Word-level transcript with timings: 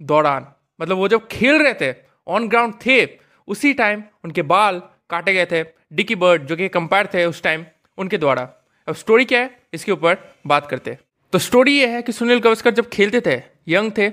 दौरान। 0.00 0.46
मतलब 0.80 0.96
वो 0.96 1.08
जब 1.08 1.26
खेल 1.28 1.62
रहे 1.62 1.74
थे 1.74 1.94
ऑन 2.26 2.48
ग्राउंड 2.48 2.74
थे, 2.86 3.04
उसी 3.48 3.72
टाइम 3.74 4.02
उनके 4.24 4.42
बाल 4.44 4.82
काटे 5.10 5.32
गए 5.34 5.46
थे। 5.46 5.62
डिकी 5.92 6.14
बर्ड 6.14 6.42
जो 6.42 6.56
कि 6.56 6.68
कंपायर 6.68 7.08
थे 7.14 7.24
उस 7.24 7.42
टाइम 7.42 7.64
उनके 7.98 8.18
द्वारा। 8.18 8.42
अब 8.88 8.94
स्टोरी 8.94 9.24
क्या 9.24 9.40
है? 9.40 9.58
इसके 9.74 9.92
ऊपर 9.92 10.16
बात 10.46 10.66
करते 10.66 10.96
तो 11.32 11.38
स्टोरी 11.38 11.78
ये 11.78 11.86
है 11.86 12.02
कि 12.02 12.12
सुनील 12.12 12.38
गवस्कर 12.40 12.74
जब 12.74 12.88
खेलते 12.88 13.20
थे 13.20 13.42
यंग 13.68 13.92
थे, 13.98 14.08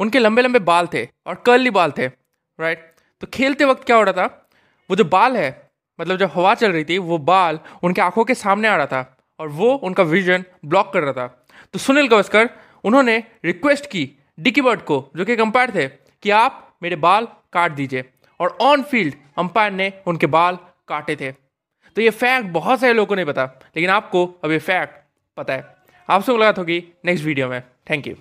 उनके 0.00 0.18
लंबे 0.18 0.42
लंबे 0.42 0.58
बाल 0.60 0.86
थे 0.94 1.04
और 1.26 1.34
कर्ली 1.46 1.70
बाल 1.70 1.92
थे 1.98 2.06
राइट 2.58 2.92
तो 3.22 3.26
खेलते 3.26 3.64
वक्त 3.64 3.84
क्या 3.84 3.96
हो 3.96 4.02
रहा 4.02 4.12
था? 4.14 4.48
वो 4.90 4.96
जो 4.96 5.04
बाल 5.06 5.36
है 5.36 5.50
मतलब 5.98 6.16
जब 6.16 6.30
हवा 6.34 6.54
चल 6.54 6.72
रही 6.72 6.84
थी, 6.84 6.98
वो 6.98 7.18
बाल 7.20 7.58
उनके 7.82 8.00
आँखों 8.00 8.24
के 8.24 8.34
सामने 8.34 8.68
आ 8.68 8.76
रहा 8.76 8.86
था 8.86 9.16
और 9.40 9.48
वो 9.50 9.74
उनका 9.74 10.02
विजन 10.04 10.44
ब्लॉक 10.64 10.92
कर 10.92 11.02
रहा 11.02 11.12
था। 11.12 11.26
तो 11.72 11.78
सुनील 11.78 12.08
गवस्कर 12.08 12.50
उन्होंने 12.84 13.22
रिक्वेस्ट 13.44 13.86
की 13.86 14.10
डिकी 14.40 14.60
बर्ड 14.60 14.80
को, 14.80 15.10
जो 15.16 15.24
कि 15.24 15.36
अंपायर 15.36 15.70
थे, 15.70 15.88
कि 16.22 16.30
आप 16.30 16.76
मेरे 16.82 16.96
बाल 16.96 17.28
काट 17.52 17.72
दीजिए। 17.72 18.04
और 18.40 18.58
ऑन 18.60 18.82
फ़ील्ड 18.82 19.14
अंपायर 19.38 19.72
ने 19.72 19.92
उनके 20.06 20.26
बाल 20.26 20.58
काटे 20.88 21.16
थे। 21.16 21.32
तो 21.96 22.02
ये 22.02 22.10
फैक्ट 22.10 22.46
बहुत 22.46 22.80
सारे 22.80 22.92
लोगों 22.92 23.06
को 23.06 23.14
नहीं 23.14 23.26
पता, 23.26 23.44
लेकिन 23.76 23.90
आपको 23.90 24.26
अब 24.44 24.50
ये 24.50 24.58
फैक्ट 24.58 24.94
पता 25.36 25.52
है। 25.52 25.60
आप 25.60 26.10
आपसे 26.10 26.32
मुलाकात 26.32 26.58
होगी 26.58 26.84
नेक्स्ट 27.04 27.24
वीडियो 27.24 27.48
में। 27.48 27.62
Thank 27.90 28.06
you 28.06 28.14